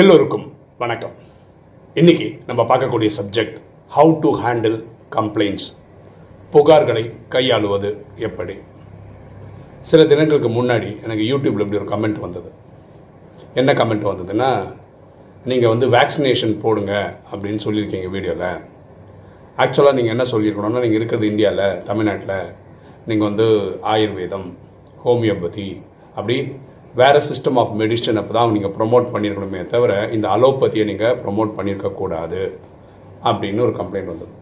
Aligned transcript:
எல்லோருக்கும் 0.00 0.44
வணக்கம். 0.82 1.14
இன்னைக்கு 1.96 2.26
நம்ம 2.48 2.60
பார்க்கக்கூடிய 2.68 3.08
subject 3.16 3.56
how 3.96 4.12
to 4.22 4.30
handle 4.42 4.76
complaints 5.16 5.66
புகார்களை 6.52 7.02
கையாளுவது 7.34 7.90
எப்படி? 8.28 8.54
சில 9.90 10.06
தினங்களுக்கு 10.12 10.50
முன்னாடி 10.56 10.88
எனக்கு 11.04 11.24
யூடியூப்பில் 11.32 11.64
இப்படி 11.64 11.80
ஒரு 11.82 11.90
கமெண்ட் 11.92 12.22
வந்தது. 12.24 12.50
என்ன 13.60 13.74
கமெண்ட் 13.80 14.08
வந்ததுன்னா 14.12 14.50
நீங்கள் 15.52 15.72
வந்து 15.74 15.88
வேக்சினேஷன் 15.96 16.56
போடுங்க 16.64 16.94
அப்படின்னு 17.32 17.62
சொல்லியிருக்கீங்க 17.66 18.10
வீடியோவில் 18.16 18.48
ஆக்சுவலாக 19.64 19.96
நீங்கள் 19.98 20.16
என்ன 20.16 20.26
சொல்லியிருக்கணும்னா 20.32 20.84
நீங்கள் 20.86 21.00
இருக்கிறது 21.02 21.32
இந்தியாவில் 21.32 21.80
தமிழ்நாட்டில் 21.90 22.36
நீங்கள் 23.10 23.28
வந்து 23.30 23.48
ஆயுர்வேதம் 23.94 24.48
ஹோமியோபதி 25.04 25.70
அப்படி 26.16 26.38
வேறு 27.00 27.20
சிஸ்டம் 27.28 27.58
ஆஃப் 27.60 27.74
மெடிசன் 27.80 28.18
அப்போ 28.20 28.32
தான் 28.36 28.54
நீங்கள் 28.56 28.74
ப்ரொமோட் 28.78 29.06
பண்ணியிருக்கணுமே 29.12 29.60
தவிர 29.72 29.92
இந்த 30.16 30.26
அலோபதியை 30.34 30.84
நீங்கள் 30.90 31.18
ப்ரொமோட் 31.22 31.52
பண்ணியிருக்கக்கூடாது 31.58 32.40
அப்படின்னு 33.28 33.64
ஒரு 33.66 33.74
கம்ப்ளைண்ட் 33.78 34.10
வந்தது. 34.12 34.32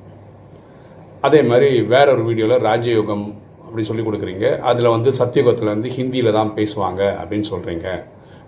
அதே 1.26 1.40
மாதிரி 1.50 1.68
வேற 1.94 2.06
ஒரு 2.16 2.22
வீடியோவில் 2.28 2.64
ராஜயோகம் 2.68 3.24
அப்படி 3.64 3.82
சொல்லி 3.88 4.04
கொடுக்குறீங்க. 4.06 4.46
அதில் 4.70 4.94
வந்து 4.94 5.10
சத்தியுகத்தில் 5.20 5.72
வந்து 5.74 5.90
ஹிந்தியில் 5.96 6.36
தான் 6.38 6.52
பேசுவாங்க 6.58 7.02
அப்படின்னு 7.20 7.48
சொல்கிறீங்க 7.52 7.88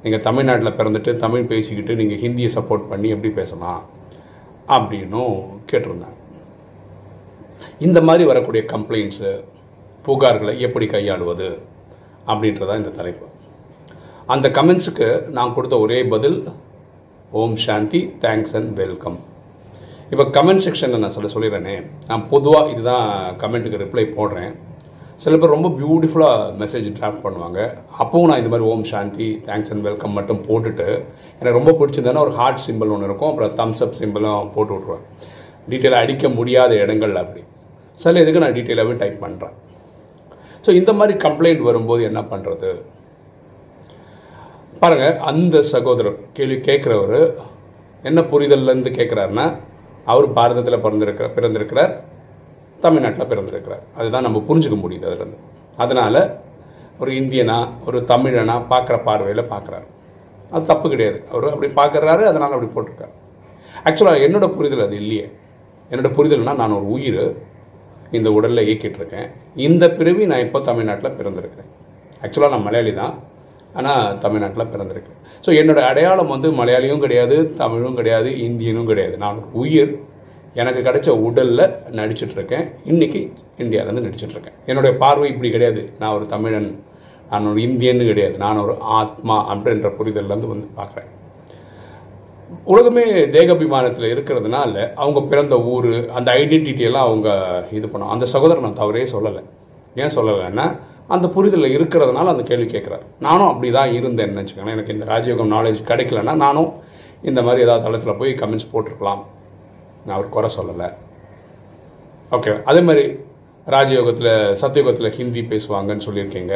நீங்கள் 0.05 0.25
தமிழ்நாட்டில் 0.29 0.77
பிறந்துட்டு 0.79 1.13
தமிழ் 1.25 1.51
பேசிக்கிட்டு 1.53 1.95
நீங்கள் 2.01 2.21
ஹிந்தியை 2.25 2.51
சப்போர்ட் 2.57 2.89
பண்ணி 2.93 3.11
எப்படி 3.15 3.31
பேசலாம் 3.41 3.83
அப்படின்னும் 4.77 5.37
கேட்டிருந்தாங்க. 5.71 6.19
இந்த 7.87 7.99
மாதிரி 8.09 8.25
வரக்கூடிய 8.31 8.63
கம்ப்ளைண்ட்ஸு 8.75 9.31
புகார்களை 10.07 10.55
எப்படி 10.69 10.89
கையாளுவது 10.95 11.51
அப்படின்றதான் 12.31 12.83
இந்த 12.83 12.93
தலைப்பு. 12.99 13.27
அந்த 14.33 14.47
கமெண்ட்ஸுக்கு 14.57 15.07
நான் 15.37 15.55
கொடுத்த 15.55 15.77
ஒரே 15.85 15.97
பதில் 16.13 16.37
Om 17.41 17.57
Shanti 17.65 18.01
thanks 18.25 18.55
and 18.59 18.71
welcome 18.81 19.17
இப்போ 20.13 20.25
கமெண்ட் 20.37 20.63
செக்ஷனில் 20.67 21.03
நான் 21.03 21.15
சொல்ல 21.17 21.29
சொல்லிடுறேனே. 21.35 21.75
நான் 22.11 22.23
பொதுவாக 22.33 22.71
இதுதான் 22.73 23.09
கமெண்ட்டுக்கு 23.43 23.81
ரிப்ளை 23.83 24.05
போடுறேன். 24.19 24.53
சில 25.25 25.37
பேர் 25.41 25.55
ரொம்ப 25.57 25.71
பியூட்டிஃபுல்லாக 25.81 26.47
மெசேஜ் 26.63 26.87
ட்ராப் 26.99 27.19
பண்ணுவாங்க. 27.25 27.59
அப்பவும் 28.03 28.29
நான் 28.31 28.41
இது 28.43 28.53
மாதிரி 28.53 28.69
Om 28.71 28.87
Shanti 28.93 29.29
thanks 29.49 29.73
and 29.75 29.85
welcome 29.89 30.17
மட்டும் 30.19 30.41
போட்டுட்டு 30.49 30.89
எனக்கு 31.41 31.57
ரொம்ப 31.59 31.75
பிடிச்சிருந்தேன்னா 31.81 32.25
ஒரு 32.29 32.35
ஹார்ட் 32.41 32.65
சிம்பிள் 32.69 32.95
ஒன்று 32.97 33.09
இருக்கும். 33.11 33.31
அப்புறம் 33.33 33.55
தம்ஸ் 33.61 33.83
அப் 33.87 33.99
சிம்பிளும் 34.01 34.55
போட்டு 34.57 34.75
விட்ருவேன் 34.77 35.05
டீட்டெயிலாக 35.73 36.05
அடிக்க 36.05 36.29
முடியாத 36.39 36.73
இடங்கள் 36.85 37.15
அப்படி. 37.25 37.45
சில 38.01 38.21
இதுக்கு 38.25 38.45
நான் 38.47 38.57
டீட்டெயிலாகவே 38.59 38.97
டைப் 39.05 39.23
பண்ணுறேன் 39.27 39.57
ஸோ 40.65 40.71
இந்த 40.81 40.91
மாதிரி 41.01 41.17
கம்ப்ளைண்ட் 41.27 41.63
வரும்போது 41.71 42.03
என்ன 42.11 42.21
பண்ணுறது 42.33 42.73
பாருங்க 44.83 45.09
அந்த 45.31 45.57
சகோதரர் 45.73 46.17
கேள்வி 46.37 46.57
கேட்குறவர் 46.69 47.21
என்ன 48.09 48.21
புரிதல்லேருந்து 48.31 48.91
கேட்குறாருன்னா 48.97 49.45
அவர் 50.13 50.27
பாரதத்தில் 50.39 50.85
பிறந்திருக்கிற 50.85 51.27
பிறந்திருக்கிறார் 51.37 51.93
தமிழ்நாட்டில் 52.85 53.29
பிறந்திருக்கிறார். 53.33 53.83
அதுதான் 53.99 54.27
நம்ம 54.27 54.39
புரிஞ்சுக்க 54.49 54.77
முடியுது 54.85 55.07
அதுலேருந்து. 55.09 55.39
அதனால் 55.83 56.21
ஒரு 57.03 57.11
இந்தியனா 57.21 57.59
ஒரு 57.87 57.99
தமிழனா 58.13 58.57
பார்க்குற 58.73 58.97
பார்வையில் 59.09 59.51
பார்க்குறாரு. 59.53 59.87
அது 60.55 60.71
தப்பு 60.73 60.87
கிடையாது. 60.93 61.19
அவர் 61.33 61.53
அப்படி 61.53 61.69
பார்க்குறாரு 61.81 62.25
அதனால் 62.31 62.55
அப்படி 62.57 62.71
போட்டிருக்காரு. 62.77 63.15
ஆக்சுவலாக 63.89 64.27
என்னோட 64.29 64.49
புரிதல் 64.57 64.87
அது 64.87 64.97
இல்லையே. 65.03 65.27
என்னோட 65.93 66.11
புரிதல்னால் 66.17 66.61
நான் 66.63 66.79
ஒரு 66.79 66.89
உயிர் 66.97 67.25
இந்த 68.19 68.31
உடலில் 68.39 68.67
இயக்கிட்டு 68.69 69.01
இருக்கேன். 69.03 69.29
இந்த 69.69 69.85
பிறவி 70.01 70.27
நான் 70.33 70.45
இப்போ 70.47 70.61
தமிழ்நாட்டில் 70.71 71.17
பிறந்திருக்கிறேன். 71.21 71.71
ஆக்சுவலாக 72.25 72.55
நான் 72.57 72.67
மலையாளி 72.69 72.95
தான். 73.03 73.15
ஆனால் 73.79 74.17
தமிழ்நாட்டில் 74.23 74.71
பிறந்திருக்கேன் 74.73 75.19
ஸோ 75.45 75.51
என்னோட 75.61 75.81
அடையாளம் 75.91 76.33
வந்து 76.35 76.49
மலையாளியும் 76.61 77.03
கிடையாது 77.05 77.37
தமிழும் 77.61 77.99
கிடையாது 77.99 78.31
இந்தியனும் 78.47 78.91
கிடையாது. 78.91 79.15
நான் 79.23 79.39
ஒரு 79.41 79.49
உயிர் 79.63 79.93
எனக்கு 80.61 80.81
கிடைச்ச 80.89 81.11
உடலில் 81.27 81.65
நடிச்சிட்ருக்கேன் 81.99 82.67
இன்றைக்கி 82.91 83.21
இன்னைக்கு 83.25 83.65
இந்தியாவிலேருந்து 83.65 84.07
நடிச்சிட்ருக்கேன் 84.07 84.57
என்னுடைய 84.71 84.93
பார்வை 85.03 85.29
இப்படி 85.33 85.51
கிடையாது. 85.55 85.83
நான் 86.01 86.15
ஒரு 86.19 86.27
தமிழன் 86.35 86.69
நான் 87.31 87.49
ஒரு 87.51 87.61
இந்தியன்னு 87.69 88.11
கிடையாது. 88.11 88.37
நான் 88.45 88.63
ஒரு 88.65 88.75
ஆத்மா 89.01 89.37
அப்படின்ற 89.53 89.91
புரிதல்லேருந்து 89.99 90.53
வந்து 90.53 90.69
பார்க்குறேன் 90.79 91.11
உலகமே 92.73 93.05
தேகாபிமானத்தில் 93.35 94.13
இருக்கிறதுனால 94.15 94.75
அவங்க 95.03 95.21
பிறந்த 95.31 95.55
ஊர் 95.75 95.93
அந்த 96.19 96.29
ஐடென்டிட்டி 96.41 96.83
எல்லாம் 96.89 97.07
அவங்க 97.09 97.29
இது 97.79 97.87
பண்ணும். 97.93 98.13
அந்த 98.15 98.25
சகோதரன் 98.35 98.67
நான் 98.67 98.81
தவறே 98.83 99.07
சொல்லலை. 99.15 99.43
ஏன் 100.03 100.15
சொல்லலைன்னா 100.17 100.67
அந்த 101.15 101.27
புரிதலில் 101.35 101.75
இருக்கிறதுனால 101.77 102.33
அந்த 102.35 102.45
கேள்வி 102.51 102.67
கேட்குறாரு 102.73 103.05
நானும் 103.27 103.51
அப்படி 103.51 103.71
தான் 103.79 103.95
இருந்தேன்னு 103.99 104.41
வச்சுக்கோங்களேன் 104.41 104.77
எனக்கு 104.77 104.95
இந்த 104.97 105.07
ராஜயோகம் 105.13 105.53
நாலேஜ் 105.57 105.81
கிடைக்கலன்னா 105.91 106.35
நானும் 106.45 106.71
இந்த 107.31 107.41
மாதிரி 107.47 107.65
ஏதாவது 107.67 107.85
தளத்தில் 107.87 108.19
போய் 108.21 108.33
கமெண்ட்ஸ் 108.41 108.71
போட்டிருக்கலாம். 108.73 109.23
நான் 110.05 110.17
அவர் 110.17 110.35
குறை 110.37 110.49
சொல்லலை. 110.57 110.89
ஓகே 112.37 112.53
அதே 112.71 112.81
மாதிரி 112.89 113.05
ராஜயோகத்தில் 113.75 114.33
சத்தியோகத்தில் 114.63 115.15
ஹிந்தி 115.19 115.43
பேசுவாங்கன்னு 115.53 116.07
சொல்லியிருக்கீங்க. 116.09 116.55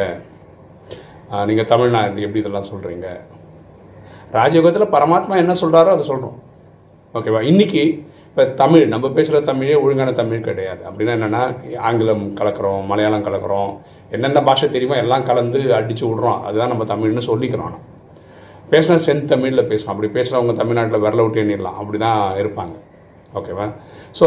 நீங்கள் 1.49 1.71
தமிழ்நாடு 1.73 2.25
எப்படி 2.27 2.43
இதெல்லாம் 2.43 2.71
சொல்கிறீங்க 2.73 3.09
ராஜயோகத்தில் 4.37 4.93
பரமாத்மா 4.97 5.35
என்ன 5.43 5.55
சொல்கிறாரோ 5.63 5.93
அதை 5.95 6.05
சொல்கிறோம் 6.11 6.37
ஓகேவா 7.15 7.41
இன்னைக்கு 7.51 7.83
இப்போ 8.37 8.45
தமிழ் 8.61 8.83
நம்ம 8.93 9.07
பேசுகிற 9.17 9.39
தமிழே 9.49 9.77
ஒழுங்கான 9.83 10.11
தமிழ் 10.19 10.43
கிடையாது. 10.47 10.81
அப்படின்னா 10.89 11.13
என்னென்னா 11.17 11.41
ஆங்கிலம் 11.89 12.25
கலக்கிறோம் 12.39 12.83
மலையாளம் 12.91 13.25
கலக்கிறோம் 13.27 13.71
என்னென்ன 14.15 14.41
பாஷை 14.49 14.67
தெரியுமோ 14.75 14.97
எல்லாம் 15.03 15.25
கலந்து 15.29 15.61
அடித்து 15.77 16.05
விட்றோம். 16.09 16.41
அதுதான் 16.47 16.71
நம்ம 16.73 16.85
தமிழ்னு 16.91 17.23
சொல்லிக்கிறோம் 17.29 17.69
ஆனால் 17.69 17.85
பேசினா 18.73 18.97
சென் 19.07 19.25
தமிழில் 19.31 19.63
பேசணும். 19.71 19.93
அப்படி 19.95 20.09
பேசுகிறவங்க 20.17 20.55
தமிழ்நாட்டில் 20.61 21.03
விரல 21.05 21.25
விட்டு 21.27 21.41
எண்ணிடலாம். 21.43 21.79
அப்படி 21.83 22.01
தான் 22.05 22.21
இருப்பாங்க. 22.41 22.75
ஓகேவா? 23.41 23.69
ஸோ 24.19 24.27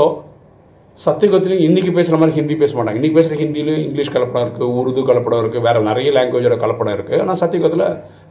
சத்தியகத்திலையும் 1.05 1.65
இன்றைக்கி 1.67 1.93
பேசுகிற 1.97 2.19
மாதிரி 2.21 2.37
ஹிந்தி 2.39 2.57
பேச 2.63 2.73
மாட்டாங்க. 2.77 2.99
இன்றைக்கி 3.01 3.17
பேசுகிற 3.19 3.37
ஹிந்திலையும் 3.43 3.85
இங்கிலீஷ் 3.87 4.13
கலப்படம் 4.15 4.45
இருக்குது 4.47 4.71
உருது 4.79 5.03
கலப்படம் 5.09 5.43
இருக்குது 5.43 5.65
வேறு 5.67 5.83
நிறைய 5.89 6.15
லாங்குவேஜோட 6.17 6.57
கலப்படம் 6.63 6.95
இருக்குது 6.97 7.21
ஆனால் 7.25 7.39
சத்தியகத்தில் 7.43 7.85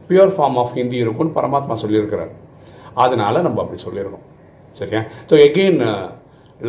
பியூர் 0.09 0.35
ஃபார்ம் 0.39 0.59
ஆஃப் 0.63 0.75
ஹிந்தி 0.79 0.99
இருக்கும்னு 1.05 1.37
பரமாத்மா 1.39 1.77
சொல்லியிருக்கிறார். 1.85 2.33
அதனால 3.05 3.41
நம்ம 3.47 3.63
அப்படி 3.65 3.81
சொல்லியிருக்கோம். 3.87 4.25
சரியா? 4.79 5.01
ஸோ 5.29 5.35
எகெயின் 5.47 5.79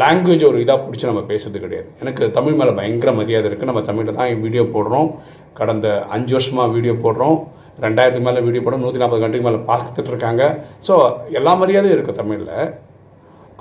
லாங்குவேஜ் 0.01 0.45
ஒரு 0.49 0.59
இதாக 0.65 0.79
பிடிச்சி 0.87 1.07
நம்ம 1.11 1.23
பேசுறது 1.31 1.61
கிடையாது. 1.63 1.89
எனக்கு 2.03 2.25
தமிழ் 2.37 2.59
மேலே 2.59 2.73
பயங்கர 2.81 3.13
மரியாதை 3.21 3.47
இருக்குது 3.49 3.71
நம்ம 3.71 3.83
தமிழில் 3.89 4.19
தான் 4.19 4.43
வீடியோ 4.45 4.65
போடுறோம். 4.75 5.09
கடந்த 5.61 5.87
அஞ்சு 6.17 6.33
வருஷமாக 6.37 6.73
வீடியோ 6.77 6.95
போடுறோம். 7.05 7.39
ரெண்டாயிரத்துக்கு 7.87 8.29
மேலே 8.29 8.45
வீடியோ 8.47 8.63
போடுறோம். 8.65 8.85
நூற்றி 8.85 9.03
நாற்பது 9.03 9.23
கண்ட்ரிக்கு 9.25 9.49
மேலே 9.49 9.61
பார்த்துட்டு 9.71 10.11
இருக்காங்க. 10.13 10.43
ஸோ 10.87 10.95
எல்லா 11.39 11.55
மரியாதையும் 11.63 11.97
இருக்குது 11.97 12.21
தமிழில். 12.23 12.55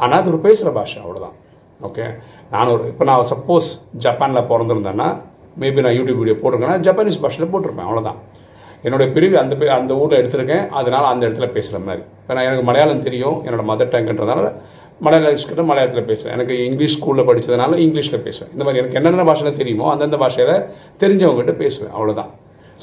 ஆனால் 0.04 0.20
அது 0.22 0.32
ஒரு 0.34 0.40
பேசுகிற 0.48 0.72
பாஷை 0.78 1.00
அவ்வளோதான் 1.04 1.36
ஓகே 1.88 2.06
நான் 2.54 2.72
ஒரு 2.76 2.84
இப்போ 2.92 3.04
நான் 3.10 3.30
சப்போஸ் 3.34 3.68
ஜப்பானில் 4.06 4.48
பிறந்திருந்தேன்னா 4.52 5.08
மேபி 5.62 5.84
நான் 5.86 5.98
யூடியூப் 5.98 6.20
வீடியோ 6.22 6.36
போட்டிருக்கேன்னா 6.42 6.78
ஜப்பானீஸ் 6.88 7.22
பாஷையில் 7.24 7.52
போட்டிருப்பேன். 7.54 7.88
அவ்வளோதான் 7.90 8.20
என்னுடைய 8.86 9.08
பிரிவு 9.16 9.36
அந்த 9.44 9.54
பே 9.60 9.68
அந்த 9.78 9.94
ஊரில் 10.02 10.20
எடுத்திருக்கேன். 10.22 10.66
அதனால் 10.80 11.08
அந்த 11.12 11.24
இடத்துல 11.28 11.48
பேசுகிற 11.56 11.80
மாதிரி. 11.88 12.04
இப்போ 12.22 12.34
நான் 12.36 12.48
எனக்கு 12.50 12.66
மலையாளம் 12.70 13.08
தெரியும். 13.08 13.38
என்னோடய 13.46 13.68
மதர் 13.72 13.94
டங்குன்றதுனால 13.94 14.52
மலையாளிஸ்கிட்ட 15.06 15.64
மலையாளத்தில் 15.72 16.08
பேசுவேன் 16.12 16.34
எனக்கு 16.36 16.56
இங்கிலீஷ் 16.68 16.96
ஸ்கூலில் 16.96 17.28
படித்ததுனால 17.30 17.78
இங்கிலீஷில் 17.86 18.24
பேசுவேன். 18.28 18.52
இந்த 18.56 18.64
மாதிரி 18.66 18.82
எனக்கு 18.82 18.98
என்னென்ன 19.00 19.26
பாஷையில் 19.30 19.60
தெரியுமோ 19.60 19.86
அந்தந்த 19.94 20.18
பாஷையில் 20.24 20.56
தெரிஞ்சவங்ககிட்ட 21.04 21.56
பேசுவேன். 21.64 21.94
அவ்வளோதான் 21.98 22.32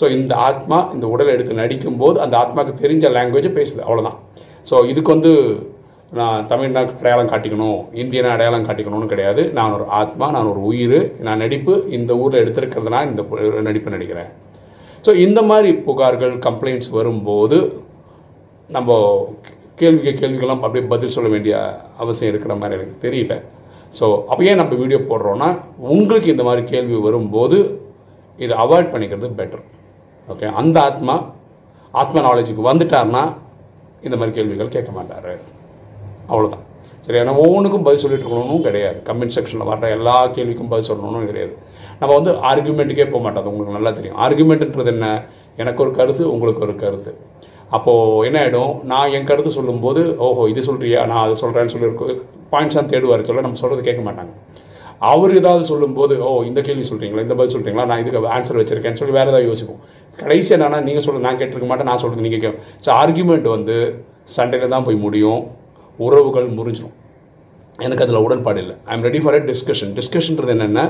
ஸோ 0.01 0.05
இந்த 0.17 0.33
ஆத்மா 0.49 0.79
இந்த 0.95 1.07
உடலை 1.15 1.33
எடுத்து 1.37 1.61
நடிக்கும்போது 1.63 2.17
அந்த 2.25 2.35
ஆத்மாவுக்கு 2.43 2.83
தெரிஞ்ச 2.85 3.11
லாங்குவேஜ் 3.17 3.49
பேசுது. 3.59 3.83
அவ்வளோதான் 3.87 4.19
ஸோ 4.71 4.77
இதுக்கு 4.93 5.11
வந்து 5.17 5.33
நான் 6.19 6.47
தமிழ்நாடு 6.51 6.91
அடையாளம் 7.01 7.31
காட்டிக்கணும். 7.31 7.79
இந்தியனை 8.03 8.29
அடையாளம் 8.35 8.67
காட்டிக்கணும்னு 8.67 9.13
கிடையாது. 9.13 9.43
நான் 9.59 9.73
ஒரு 9.77 9.87
ஆத்மா 10.01 10.27
நான் 10.37 10.51
ஒரு 10.53 10.61
உயிர் 10.71 10.99
நான் 11.27 11.43
நடிப்பு. 11.45 11.75
இந்த 11.99 12.13
ஊரில் 12.23 12.43
எடுத்திருக்கிறதுனா 12.43 13.01
இந்த 13.11 13.23
நடிப்பு 13.69 13.95
நடிக்கிறேன். 13.95 14.31
ஸோ 15.05 15.11
இந்த 15.27 15.41
மாதிரி 15.51 15.71
புகார்கள் 15.87 16.35
கம்ப்ளைண்ட்ஸ் 16.47 16.91
வரும்போது 16.99 17.59
நம்ம 18.77 18.99
கேள்விக்கு 19.81 20.13
கேள்விக்கெல்லாம் 20.21 20.63
அப்படியே 20.65 20.85
பதில் 20.93 21.15
சொல்ல 21.17 21.29
வேண்டிய 21.35 21.55
அவசியம் 22.03 22.33
இருக்கிற 22.33 22.53
மாதிரி 22.61 22.77
எனக்கு 22.79 22.97
தெரியல. 23.07 23.35
ஸோ 23.99 24.07
அப்போ 24.29 24.43
ஏன் 24.51 24.61
நம்ம 24.61 24.77
வீடியோ 24.83 25.01
போடுறோன்னா 25.11 25.49
உங்களுக்கு 25.95 26.29
இந்த 26.35 26.45
மாதிரி 26.49 26.63
கேள்வி 26.73 26.99
வரும்போது 27.09 27.59
இதை 28.45 28.55
அவாய்ட் 28.65 28.93
பண்ணிக்கிறது 28.93 29.29
பெட்டர் 29.41 29.65
ஓகே 30.29 30.47
அந்த 30.61 30.77
ஆத்மா 30.89 31.17
ஆத்மா 32.01 32.21
நாலேஜுக்கு 32.29 32.63
வந்துட்டார்னா 32.71 33.25
இந்த 34.07 34.17
மாதிரி 34.17 34.35
கேள்விகள் 34.39 34.75
கேட்க 34.75 34.91
மாட்டார். 34.97 35.31
அவ்வளோதான் 36.31 36.65
சரி 37.07 37.19
ஏன்னா 37.23 37.35
ஒவ்வொன்றுக்கும் 37.45 37.87
பதில் 37.87 38.03
சொல்லிட்டு 38.05 38.25
இருக்கணும்னு 38.27 38.67
கிடையாது. 38.69 38.99
கமெண்ட் 39.09 39.35
செக்ஷனில் 39.37 39.69
வர்ற 39.71 39.89
எல்லா 39.97 40.17
கேள்விக்கும் 40.37 40.71
பதில் 40.73 40.89
சொல்லணும்னு 40.91 41.29
கிடையாது. 41.31 41.55
நம்ம 42.01 42.13
வந்து 42.19 42.33
ஆர்குமெண்ட்டுக்கே 42.51 43.07
போக 43.13 43.23
மாட்டோம். 43.27 43.43
அது 43.43 43.53
உங்களுக்கு 43.53 43.77
நல்லா 43.79 43.93
தெரியும். 43.99 44.17
ஆர்குமெண்ட்ன்றது 44.25 44.93
என்ன? 44.95 45.09
எனக்கு 45.63 45.83
ஒரு 45.85 45.93
கருத்து 45.99 46.23
உங்களுக்கு 46.35 46.65
ஒரு 46.67 46.75
கருத்து. 46.85 47.13
அப்போது 47.77 48.27
என்ன 48.29 48.39
ஆகிடும் 48.43 48.73
நான் 48.91 49.13
என் 49.17 49.29
கருத்து 49.31 49.51
சொல்லும்போது 49.59 50.01
ஓஹோ 50.27 50.43
இது 50.53 50.63
சொல்கிறியா 50.69 51.01
நான் 51.13 51.23
அதை 51.25 51.35
சொல்கிறேன்னு 51.43 51.73
சொல்லி 51.75 51.89
பாயிண்ட்ஸ் 52.53 52.79
தான் 52.79 52.91
தேடுவார். 52.93 53.27
சொல்ல 53.29 53.45
நம்ம 53.47 53.61
சொல்கிறது 53.63 53.87
கேட்க 53.89 54.03
மாட்டாங்க. 54.09 54.33
அவர் 55.13 55.33
ஏதாவது 55.41 55.65
சொல்லும்போது 55.71 56.15
ஓ 56.27 56.29
இந்த 56.51 56.61
கேள்வி 56.67 56.85
சொல்கிறீங்களா 56.91 57.25
இந்த 57.27 57.37
பதில் 57.39 57.55
சொல்கிறீங்களா 57.55 57.87
நான் 57.91 58.03
இதுக்கு 58.03 58.33
ஆன்சர் 58.37 58.59
வச்சுருக்கேன்னு 58.61 59.01
சொல்லி 59.01 59.17
வேறு 59.19 59.31
ஏதாவது 59.33 59.49
யோசிப்போம். 59.51 59.81
கடைசி 60.19 60.51
என்னன்னா 60.57 60.79
நீங்கள் 60.89 61.05
சொல்ல 61.07 61.25
நான் 61.27 61.39
கேட்டிருக்க 61.41 61.69
மாட்டேன் 61.71 61.91
நான் 61.91 62.01
சொல்கிறது 62.03 62.27
நீங்கள் 62.27 62.43
கேட்கும் 62.45 62.63
ஸோ 62.85 62.91
ஆர்குமெண்ட் 63.03 63.49
வந்து 63.57 63.77
சண்டையில் 64.37 64.75
தான் 64.75 64.87
போய் 64.87 65.05
முடியும். 65.07 65.43
உறவுகள் 66.05 66.49
முறிஞ்சிடும் 66.59 66.95
எனக்கு 67.87 68.05
அதில் 68.05 68.25
உடன்பாடு 68.27 68.61
இல்லை. 68.65 68.75
I 68.89 68.93
am 68.97 69.05
ready 69.09 69.21
for 69.23 69.37
a 69.39 69.41
discussion 69.51 69.93
டிஸ்கஷன்றது 69.99 70.53
என்னென்னா 70.57 70.85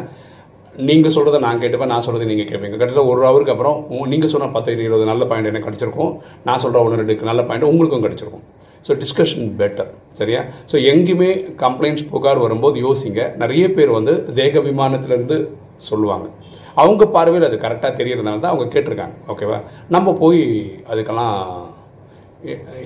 நீங்கள் 0.89 1.15
சொல்கிறத 1.15 1.39
நான் 1.45 1.61
கேட்டுப்பேன் 1.63 1.91
நான் 1.93 2.05
சொல்கிறத 2.07 2.27
நீங்கள் 2.31 2.49
கேட்பீங்க. 2.49 2.77
கிட்டத்தட்ட 2.77 3.05
ஒரு 3.11 3.21
ஹவருக்கு 3.27 3.53
அப்புறம் 3.55 3.79
நீங்கள் 4.13 4.33
சொன்ன 4.33 4.49
பத்து 4.57 4.85
இருபது 4.87 5.05
நல்ல 5.11 5.25
பாயிண்ட் 5.31 5.51
எனக்கு 5.51 5.69
கிடச்சிருக்கும். 5.69 6.13
நான் 6.49 6.61
சொல்கிற 6.65 6.83
ஒன்று 6.87 6.99
ரெண்டு 7.03 7.31
நல்ல 7.31 7.43
பாயிண்ட் 7.49 7.71
உங்களுக்கும் 7.71 8.05
கிடச்சிருக்கும். 8.07 8.45
ஸோ 8.87 8.95
டிஸ்கஷன் 9.03 9.47
பெட்டர் 9.61 9.89
சரியா? 10.19 10.41
ஸோ 10.71 10.77
எங்கேயுமே 10.91 11.31
கம்ப்ளைண்ட்ஸ் 11.63 12.05
புகார் 12.11 12.43
வரும்போது 12.45 12.77
யோசிங்க. 12.87 13.23
நிறைய 13.43 13.65
பேர் 13.77 13.93
வந்து 13.99 14.15
தேக 14.41 14.61
விமானத்திலேருந்து 14.69 15.39
சொல்லுவாங்க. 15.89 16.27
அவங்க 16.83 17.05
பார்வையில் 17.17 17.49
அது 17.49 17.57
கரெக்டாக 17.65 17.93
தெரியறதுனால 18.01 18.41
தான் 18.45 18.53
அவங்க 18.55 18.67
கேட்டிருக்காங்க. 18.75 19.17
ஓகேவா 19.33 19.59
நம்ம 19.95 20.13
போய் 20.23 20.43
அதுக்கெல்லாம் 20.93 21.35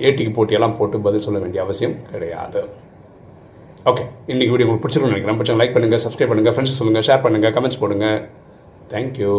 ஏட்டிக்கு 0.07 0.31
போட்டியெல்லாம் 0.37 0.77
போட்டு 0.79 1.03
பதில் 1.07 1.25
சொல்ல 1.25 1.39
வேண்டிய 1.43 1.61
அவசியம் 1.65 1.95
கிடையாது. 2.11 2.61
ஓகே 3.89 4.03
இன்றைக்கி 4.31 4.51
வீடியோ 4.53 4.65
உங்களுக்கு 4.67 4.83
பிடிச்சிருக்கும்னு 4.83 5.15
நினைக்கிறேன். 5.15 5.39
பிடிச்சா 5.39 5.57
லைக் 5.61 5.75
பண்ணுங்கள் 5.75 6.03
சப்ஸ்கிரைப் 6.05 6.31
பண்ணுங்கள் 6.31 6.53
ஃப்ரெண்ட்ஸ் 6.55 6.79
சொல்லுங்கள் 6.79 7.05
ஷேர் 7.07 7.23
பண்ணுங்கள் 7.25 7.53
கமெண்ட்ஸ் 7.57 7.81
போடுங்க. 7.83 8.07
தேங்க்யூ 8.93 9.33